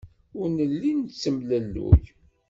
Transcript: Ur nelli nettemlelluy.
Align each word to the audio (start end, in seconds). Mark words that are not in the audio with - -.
Ur 0.39 0.47
nelli 0.57 0.91
nettemlelluy. 0.99 2.03